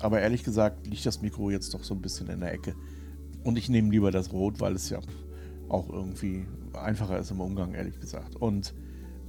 [0.00, 2.74] Aber ehrlich gesagt liegt das Mikro jetzt doch so ein bisschen in der Ecke.
[3.44, 4.98] Und ich nehme lieber das Rot, weil es ja
[5.68, 8.36] auch irgendwie einfacher ist im Umgang, ehrlich gesagt.
[8.36, 8.74] Und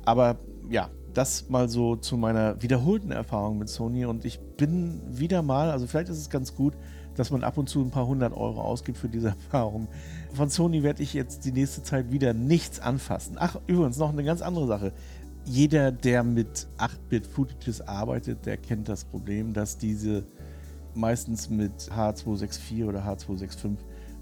[0.05, 0.39] aber
[0.69, 4.05] ja, das mal so zu meiner wiederholten Erfahrung mit Sony.
[4.05, 6.73] Und ich bin wieder mal, also vielleicht ist es ganz gut,
[7.15, 9.87] dass man ab und zu ein paar hundert Euro ausgibt für diese Erfahrung.
[10.33, 13.35] Von Sony werde ich jetzt die nächste Zeit wieder nichts anfassen.
[13.39, 14.93] Ach, übrigens noch eine ganz andere Sache.
[15.45, 20.25] Jeder, der mit 8-Bit-Footages arbeitet, der kennt das Problem, dass diese
[20.95, 23.75] meistens mit H264 oder H265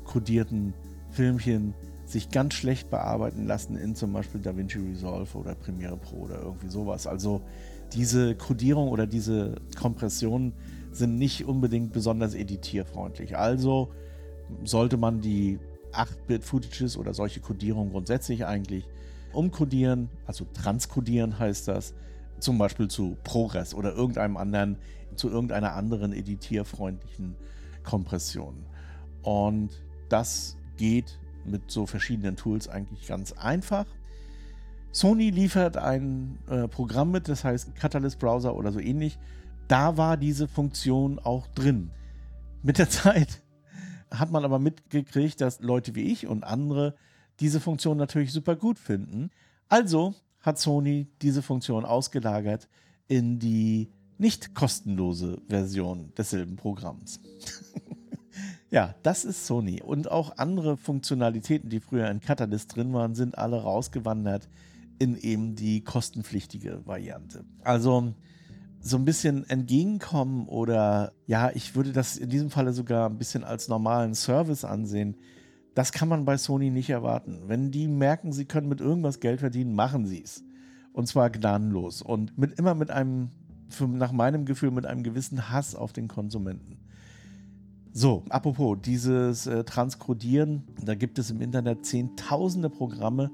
[0.04, 0.74] kodierten
[1.12, 1.74] Filmchen
[2.12, 6.70] sich ganz schlecht bearbeiten lassen in zum Beispiel DaVinci Resolve oder Premiere Pro oder irgendwie
[6.70, 7.08] sowas.
[7.08, 7.42] Also
[7.94, 10.54] diese Kodierung oder diese Kompression
[10.92, 13.38] sind nicht unbedingt besonders editierfreundlich.
[13.38, 13.92] Also
[14.64, 15.60] sollte man die
[15.94, 18.88] 8-Bit-Footages oder solche Kodierungen grundsätzlich eigentlich
[19.34, 21.94] umkodieren, also transkodieren heißt das,
[22.40, 24.78] zum Beispiel zu ProRes oder irgendeinem anderen,
[25.16, 27.36] zu irgendeiner anderen editierfreundlichen
[27.84, 28.66] Kompression.
[29.22, 29.70] Und
[30.10, 33.86] das geht mit so verschiedenen Tools eigentlich ganz einfach.
[34.92, 39.18] Sony liefert ein äh, Programm mit, das heißt Catalyst Browser oder so ähnlich.
[39.68, 41.92] Da war diese Funktion auch drin.
[42.62, 43.42] Mit der Zeit
[44.12, 46.96] hat man aber mitgekriegt, dass Leute wie ich und andere
[47.40, 49.30] diese Funktion natürlich super gut finden.
[49.70, 52.68] Also hat Sony diese Funktion ausgelagert
[53.08, 57.20] in die nicht kostenlose Version desselben Programms.
[58.72, 59.82] Ja, das ist Sony.
[59.82, 64.48] Und auch andere Funktionalitäten, die früher in Catalyst drin waren, sind alle rausgewandert
[64.98, 67.44] in eben die kostenpflichtige Variante.
[67.64, 68.14] Also
[68.80, 73.44] so ein bisschen entgegenkommen oder ja, ich würde das in diesem Falle sogar ein bisschen
[73.44, 75.18] als normalen Service ansehen.
[75.76, 77.44] Das kann man bei Sony nicht erwarten.
[77.48, 80.44] Wenn die merken, sie können mit irgendwas Geld verdienen, machen sie es.
[80.94, 83.32] Und zwar gnadenlos und mit, immer mit einem,
[83.80, 86.81] nach meinem Gefühl, mit einem gewissen Hass auf den Konsumenten.
[87.94, 93.32] So, apropos, dieses äh, Transkodieren, da gibt es im Internet zehntausende Programme,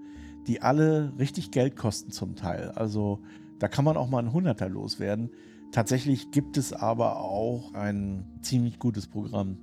[0.47, 2.71] die alle richtig Geld kosten zum Teil.
[2.71, 3.19] Also
[3.59, 5.29] da kann man auch mal ein Hunderter loswerden.
[5.71, 9.57] Tatsächlich gibt es aber auch ein ziemlich gutes Programm,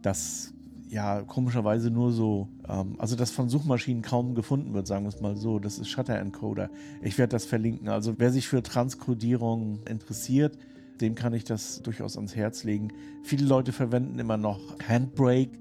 [0.00, 0.54] das
[0.88, 5.20] ja komischerweise nur so, ähm, also das von Suchmaschinen kaum gefunden wird, sagen wir es
[5.20, 5.58] mal so.
[5.58, 6.70] Das ist Shutter Encoder.
[7.02, 7.88] Ich werde das verlinken.
[7.88, 10.56] Also wer sich für Transkodierung interessiert,
[11.00, 12.92] dem kann ich das durchaus ans Herz legen.
[13.22, 15.58] Viele Leute verwenden immer noch Handbrake.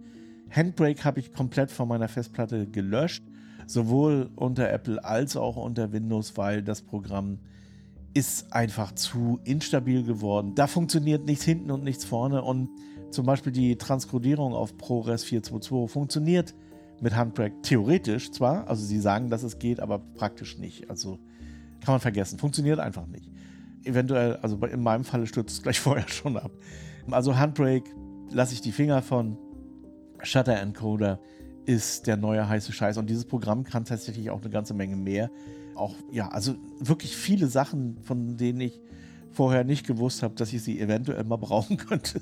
[0.49, 3.23] Handbrake habe ich komplett von meiner Festplatte gelöscht,
[3.65, 7.39] sowohl unter Apple als auch unter Windows, weil das Programm
[8.13, 10.53] ist einfach zu instabil geworden.
[10.53, 12.69] Da funktioniert nichts hinten und nichts vorne und
[13.09, 16.53] zum Beispiel die Transkodierung auf ProRes 422 funktioniert
[17.01, 20.89] mit Handbrake theoretisch zwar, also sie sagen, dass es geht, aber praktisch nicht.
[20.89, 21.17] Also
[21.83, 23.29] kann man vergessen, funktioniert einfach nicht
[23.85, 26.51] eventuell, also in meinem Falle stürzt es gleich vorher schon ab.
[27.11, 27.89] Also Handbrake
[28.31, 29.37] lasse ich die Finger von.
[30.25, 31.19] Shutter Encoder
[31.65, 35.29] ist der neue heiße Scheiß und dieses Programm kann tatsächlich auch eine ganze Menge mehr.
[35.75, 38.79] Auch, ja, also wirklich viele Sachen, von denen ich
[39.31, 42.21] vorher nicht gewusst habe, dass ich sie eventuell mal brauchen könnte.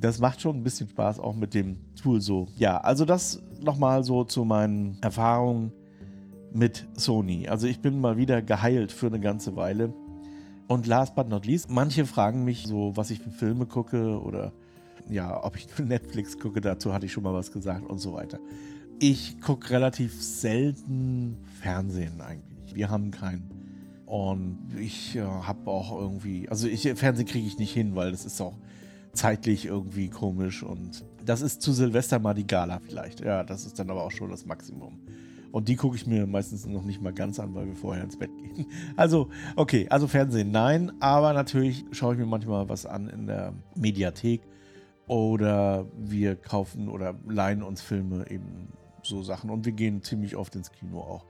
[0.00, 2.46] Das macht schon ein bisschen Spaß, auch mit dem Tool so.
[2.56, 5.72] Ja, also das nochmal so zu meinen Erfahrungen
[6.52, 7.48] mit Sony.
[7.48, 9.92] Also ich bin mal wieder geheilt für eine ganze Weile.
[10.66, 14.52] Und last but not least, manche fragen mich so, was ich für Filme gucke oder
[15.08, 18.38] ja, ob ich Netflix gucke, dazu hatte ich schon mal was gesagt und so weiter.
[18.98, 22.74] Ich gucke relativ selten Fernsehen eigentlich.
[22.74, 23.42] Wir haben kein
[24.06, 28.24] Und ich äh, habe auch irgendwie, also ich, Fernsehen kriege ich nicht hin, weil das
[28.24, 28.54] ist auch
[29.12, 33.20] zeitlich irgendwie komisch und das ist zu Silvester mal die Gala vielleicht.
[33.20, 34.98] Ja, das ist dann aber auch schon das Maximum.
[35.54, 38.16] Und die gucke ich mir meistens noch nicht mal ganz an, weil wir vorher ins
[38.16, 38.66] Bett gehen.
[38.96, 43.52] Also, okay, also Fernsehen nein, aber natürlich schaue ich mir manchmal was an in der
[43.76, 44.40] Mediathek
[45.06, 48.72] oder wir kaufen oder leihen uns Filme, eben
[49.04, 49.48] so Sachen.
[49.48, 51.24] Und wir gehen ziemlich oft ins Kino auch.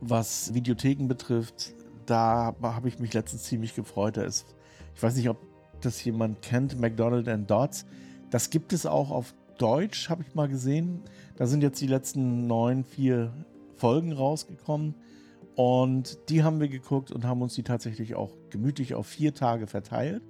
[0.00, 4.16] Was Videotheken betrifft, da habe ich mich letztens ziemlich gefreut.
[4.16, 4.52] Da ist,
[4.96, 5.38] ich weiß nicht, ob
[5.80, 7.86] das jemand kennt, McDonald and Dots.
[8.30, 11.02] Das gibt es auch auf Deutsch, habe ich mal gesehen.
[11.36, 13.32] Da sind jetzt die letzten neun, vier
[13.80, 14.94] Folgen rausgekommen.
[15.56, 19.66] Und die haben wir geguckt und haben uns die tatsächlich auch gemütlich auf vier Tage
[19.66, 20.22] verteilt.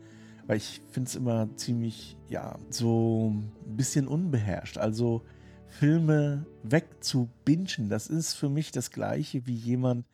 [0.46, 4.78] Weil ich finde es immer ziemlich, ja, so ein bisschen unbeherrscht.
[4.78, 5.22] Also
[5.68, 10.06] Filme wegzubingen, das ist für mich das gleiche wie jemand,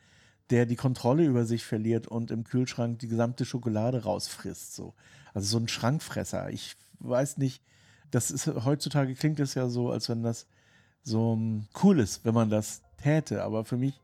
[0.51, 4.75] der die Kontrolle über sich verliert und im Kühlschrank die gesamte Schokolade rausfrisst.
[4.75, 4.94] So.
[5.35, 6.51] Also so ein Schrankfresser.
[6.51, 7.62] Ich weiß nicht,
[8.11, 10.46] das ist heutzutage klingt es ja so, als wenn das
[11.03, 11.38] so
[11.83, 13.42] cool ist, wenn man das täte.
[13.42, 14.00] Aber für mich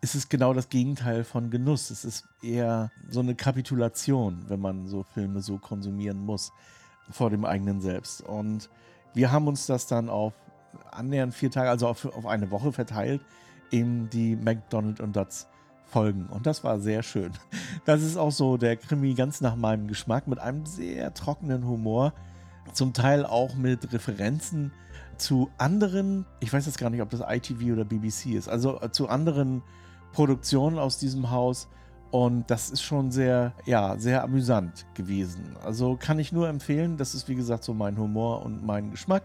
[0.00, 1.90] ist es genau das Gegenteil von Genuss.
[1.90, 6.52] Es ist eher so eine Kapitulation, wenn man so Filme so konsumieren muss
[7.10, 8.20] vor dem eigenen Selbst.
[8.20, 8.68] Und
[9.14, 10.34] wir haben uns das dann auf
[10.90, 13.20] annähernd vier Tage, also auf, auf eine Woche verteilt,
[13.70, 15.48] in die McDonald und Dots
[15.86, 16.26] Folgen.
[16.26, 17.32] Und das war sehr schön.
[17.84, 22.12] Das ist auch so der Krimi ganz nach meinem Geschmack mit einem sehr trockenen Humor.
[22.72, 24.72] Zum Teil auch mit Referenzen
[25.18, 28.90] zu anderen, ich weiß jetzt gar nicht, ob das ITV oder BBC ist, also äh,
[28.90, 29.62] zu anderen
[30.12, 31.68] Produktionen aus diesem Haus.
[32.10, 35.56] Und das ist schon sehr, ja, sehr amüsant gewesen.
[35.64, 36.96] Also kann ich nur empfehlen.
[36.96, 39.24] Das ist, wie gesagt, so mein Humor und mein Geschmack.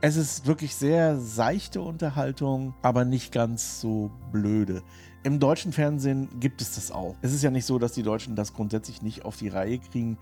[0.00, 4.82] Es ist wirklich sehr seichte Unterhaltung, aber nicht ganz so blöde.
[5.24, 7.16] Im deutschen Fernsehen gibt es das auch.
[7.22, 10.16] Es ist ja nicht so, dass die Deutschen das grundsätzlich nicht auf die Reihe kriegen.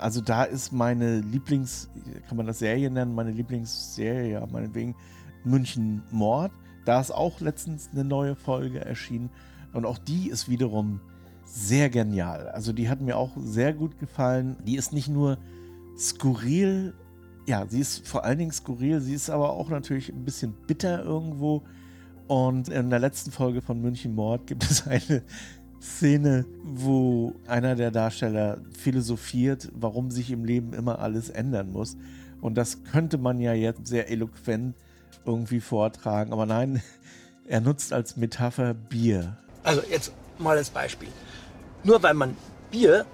[0.00, 1.88] Also da ist meine Lieblings,
[2.28, 4.94] kann man das Serie nennen, meine Lieblingsserie, ja, meinetwegen
[5.44, 6.52] München Mord.
[6.84, 9.30] Da ist auch letztens eine neue Folge erschienen
[9.72, 11.00] und auch die ist wiederum
[11.44, 12.48] sehr genial.
[12.48, 14.56] Also die hat mir auch sehr gut gefallen.
[14.66, 15.38] Die ist nicht nur
[15.96, 16.94] skurril,
[17.46, 21.04] ja, sie ist vor allen Dingen skurril, sie ist aber auch natürlich ein bisschen bitter
[21.04, 21.62] irgendwo
[22.30, 25.22] und in der letzten Folge von München Mord gibt es eine
[25.80, 31.96] Szene, wo einer der Darsteller philosophiert, warum sich im Leben immer alles ändern muss.
[32.40, 34.74] Und das könnte man ja jetzt sehr eloquent
[35.24, 36.32] irgendwie vortragen.
[36.32, 36.82] Aber nein,
[37.46, 39.36] er nutzt als Metapher Bier.
[39.62, 41.08] Also jetzt mal als Beispiel.
[41.82, 42.36] Nur weil man
[42.70, 43.06] Bier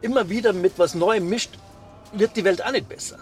[0.00, 1.58] immer wieder mit was Neuem mischt,
[2.12, 3.18] wird die Welt auch nicht besser.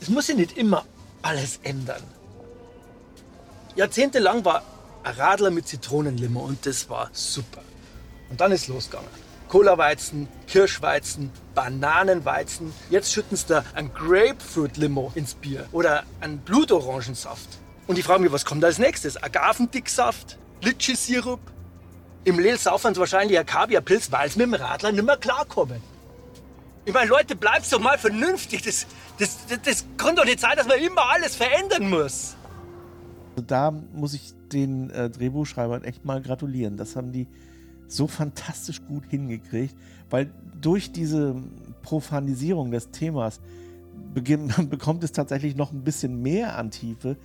[0.00, 0.84] Es muss sich nicht immer
[1.22, 2.02] alles ändern.
[3.74, 4.62] Jahrzehntelang war
[5.04, 7.62] Radler mit Zitronenlimo und das war super.
[8.30, 9.08] Und dann ist losgegangen.
[9.48, 12.72] Cola-Weizen, Kirschweizen, Bananenweizen.
[12.90, 17.48] Jetzt schütten sie da ein Grapefruit-Limo ins Bier oder ein Blutorangensaft.
[17.86, 19.22] Und ich frage mich, was kommt als nächstes?
[19.22, 20.36] Agavendicksaft?
[20.60, 21.40] Litschi-Sirup?
[22.24, 25.80] Im Lehl saufen sie wahrscheinlich ein Kaviarpilz, weil sie mit dem Radler nicht mehr klarkommen.
[26.84, 28.62] Ich meine, Leute, bleibt doch mal vernünftig.
[28.62, 28.86] Das,
[29.18, 32.36] das, das, das kann doch nicht sein, dass man immer alles verändern muss.
[33.36, 36.76] Also da muss ich den äh, Drehbuchschreibern echt mal gratulieren.
[36.76, 37.26] Das haben die
[37.86, 39.74] so fantastisch gut hingekriegt,
[40.10, 40.30] weil
[40.60, 41.36] durch diese
[41.82, 43.40] Profanisierung des Themas
[44.14, 47.16] bekommt es tatsächlich noch ein bisschen mehr an Tiefe,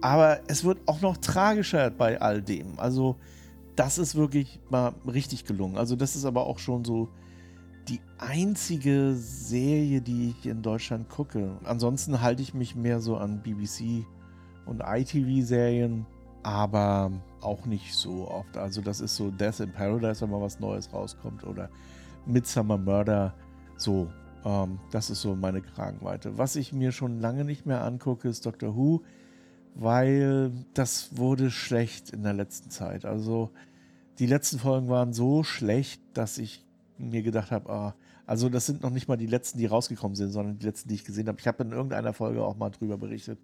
[0.00, 2.78] aber es wird auch noch tragischer bei all dem.
[2.78, 3.16] Also
[3.76, 5.76] das ist wirklich mal richtig gelungen.
[5.78, 7.08] Also das ist aber auch schon so
[7.88, 11.58] die einzige Serie, die ich in Deutschland gucke.
[11.64, 14.04] Ansonsten halte ich mich mehr so an BBC
[14.66, 16.06] und ITV-Serien,
[16.42, 18.56] aber auch nicht so oft.
[18.56, 21.70] Also das ist so Death in Paradise, wenn mal was Neues rauskommt oder
[22.26, 23.34] Midsummer Murder.
[23.76, 24.08] So,
[24.44, 26.38] ähm, das ist so meine Kragenweite.
[26.38, 29.02] Was ich mir schon lange nicht mehr angucke, ist Doctor Who,
[29.74, 33.04] weil das wurde schlecht in der letzten Zeit.
[33.04, 33.50] Also
[34.18, 36.64] die letzten Folgen waren so schlecht, dass ich
[36.98, 37.94] mir gedacht habe, ah,
[38.26, 40.94] also das sind noch nicht mal die letzten, die rausgekommen sind, sondern die letzten, die
[40.94, 41.38] ich gesehen habe.
[41.40, 43.38] Ich habe in irgendeiner Folge auch mal drüber berichtet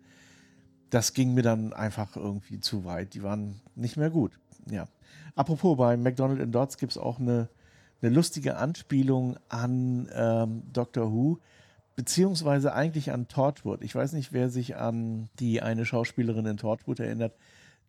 [0.90, 3.14] das ging mir dann einfach irgendwie zu weit.
[3.14, 4.38] Die waren nicht mehr gut.
[4.70, 4.88] Ja.
[5.34, 7.48] Apropos, bei McDonald in Dots gibt es auch eine,
[8.02, 11.38] eine lustige Anspielung an ähm, Doctor Who,
[11.96, 13.82] beziehungsweise eigentlich an Torchwood.
[13.82, 17.34] Ich weiß nicht, wer sich an die eine Schauspielerin in Torchwood erinnert,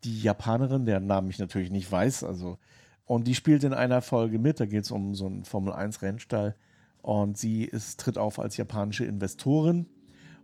[0.03, 2.23] die Japanerin, deren Namen ich natürlich nicht weiß.
[2.23, 2.57] Also,
[3.05, 4.59] und die spielt in einer Folge mit.
[4.59, 6.55] Da geht es um so einen Formel-1-Rennstall.
[7.01, 9.88] Und sie ist, tritt auf als japanische Investorin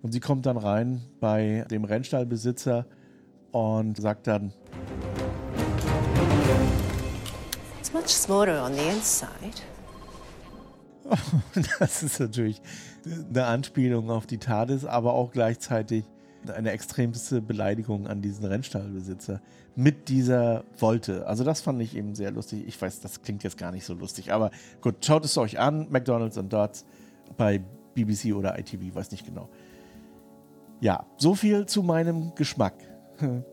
[0.01, 2.85] und sie kommt dann rein bei dem Rennstallbesitzer
[3.51, 4.53] und sagt dann:
[7.95, 9.61] much smaller on the inside.
[11.79, 12.61] Das ist natürlich
[13.29, 16.03] eine Anspielung auf die TARDIS, aber auch gleichzeitig
[16.53, 19.41] eine extremste Beleidigung an diesen Rennstallbesitzer
[19.75, 21.25] mit dieser Wolte.
[21.25, 22.65] Also das fand ich eben sehr lustig.
[22.67, 25.87] Ich weiß, das klingt jetzt gar nicht so lustig, aber gut, schaut es euch an.
[25.89, 26.85] McDonald's und Dots
[27.37, 27.61] bei
[27.93, 29.49] BBC oder ITV, weiß nicht genau.
[30.85, 32.75] Ja, so viel zu meinem Geschmack.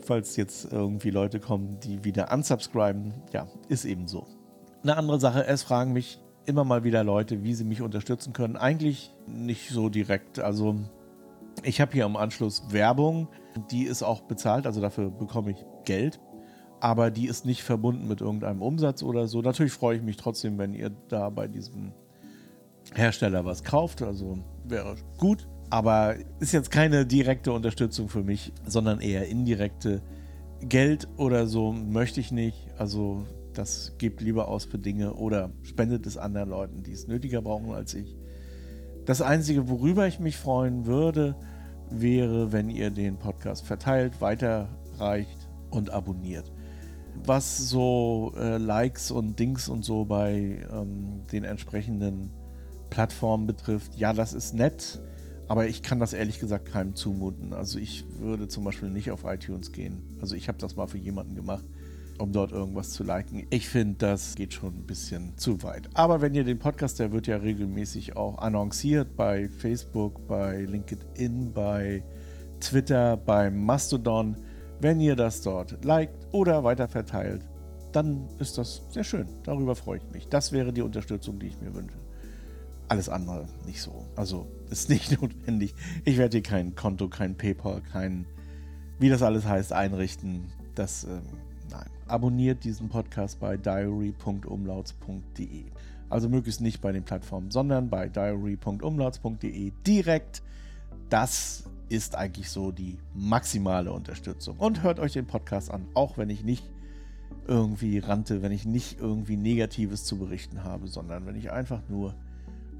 [0.00, 4.26] Falls jetzt irgendwie Leute kommen, die wieder unsubscriben, ja, ist eben so.
[4.82, 8.56] Eine andere Sache, es fragen mich immer mal wieder Leute, wie sie mich unterstützen können.
[8.56, 10.40] Eigentlich nicht so direkt.
[10.40, 10.74] Also
[11.62, 13.28] ich habe hier im Anschluss Werbung,
[13.70, 16.18] die ist auch bezahlt, also dafür bekomme ich Geld.
[16.80, 19.42] Aber die ist nicht verbunden mit irgendeinem Umsatz oder so.
[19.42, 21.92] Natürlich freue ich mich trotzdem, wenn ihr da bei diesem
[22.96, 24.02] Hersteller was kauft.
[24.02, 25.46] Also wäre gut.
[25.70, 30.02] Aber ist jetzt keine direkte Unterstützung für mich, sondern eher indirekte.
[30.60, 32.68] Geld oder so möchte ich nicht.
[32.78, 37.42] Also das gebt lieber aus für Dinge oder spendet es anderen Leuten, die es nötiger
[37.42, 38.16] brauchen als ich.
[39.04, 41.36] Das Einzige, worüber ich mich freuen würde,
[41.90, 46.52] wäre, wenn ihr den Podcast verteilt, weiterreicht und abonniert.
[47.24, 52.30] Was so äh, Likes und Dings und so bei ähm, den entsprechenden
[52.90, 55.00] Plattformen betrifft, ja, das ist nett,
[55.48, 57.52] aber ich kann das ehrlich gesagt keinem zumuten.
[57.52, 60.02] Also ich würde zum Beispiel nicht auf iTunes gehen.
[60.20, 61.64] Also ich habe das mal für jemanden gemacht
[62.18, 63.46] um dort irgendwas zu liken.
[63.50, 65.88] Ich finde, das geht schon ein bisschen zu weit.
[65.94, 71.52] Aber wenn ihr den Podcast, der wird ja regelmäßig auch annonciert bei Facebook, bei LinkedIn,
[71.52, 72.02] bei
[72.60, 74.36] Twitter, beim Mastodon.
[74.80, 77.42] Wenn ihr das dort liked oder weiterverteilt,
[77.92, 79.26] dann ist das sehr schön.
[79.44, 80.28] Darüber freue ich mich.
[80.28, 81.96] Das wäre die Unterstützung, die ich mir wünsche.
[82.88, 84.06] Alles andere nicht so.
[84.16, 85.74] Also ist nicht notwendig.
[86.04, 88.26] Ich werde hier kein Konto, kein PayPal, kein,
[88.98, 90.52] wie das alles heißt, einrichten.
[90.74, 91.22] Das ähm,
[92.08, 95.64] abonniert diesen Podcast bei diary.umlauts.de.
[96.10, 100.42] Also möglichst nicht bei den Plattformen, sondern bei diary.umlauts.de direkt.
[101.10, 104.56] Das ist eigentlich so die maximale Unterstützung.
[104.58, 106.64] Und hört euch den Podcast an, auch wenn ich nicht
[107.46, 112.14] irgendwie rante, wenn ich nicht irgendwie Negatives zu berichten habe, sondern wenn ich einfach nur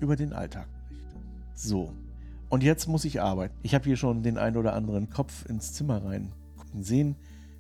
[0.01, 0.69] über den Alltag.
[1.59, 1.93] So.
[2.49, 3.55] Und jetzt muss ich arbeiten.
[3.63, 6.33] Ich habe hier schon den ein oder anderen Kopf ins Zimmer rein
[6.81, 7.17] sehen.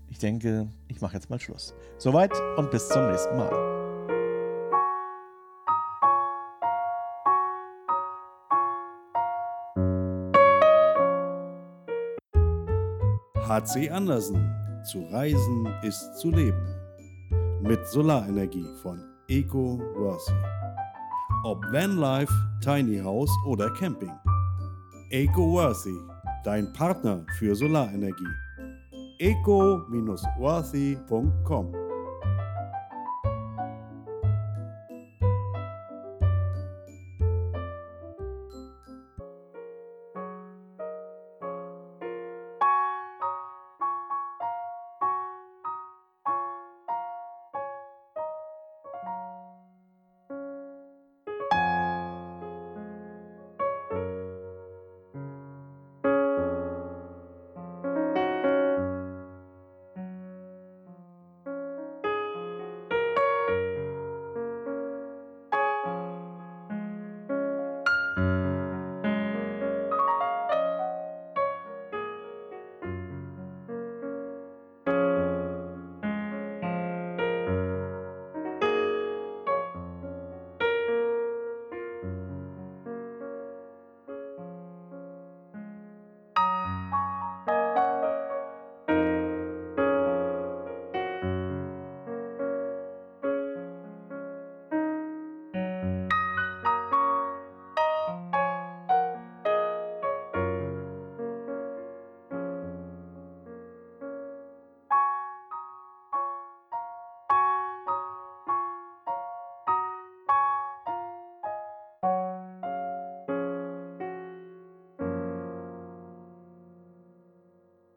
[0.08, 1.74] Ich denke, ich mache jetzt mal Schluss.
[1.98, 3.50] Soweit und bis zum nächsten Mal.
[13.48, 14.54] HC Andersen.
[14.84, 16.64] Zu reisen ist zu leben.
[17.62, 20.67] Mit Solarenergie von Eco Worthy.
[21.44, 24.12] Ob Vanlife, Tiny House oder Camping.
[25.10, 25.96] Eco Worthy,
[26.44, 28.26] dein Partner für Solarenergie
[29.18, 31.87] eco-worthy.com.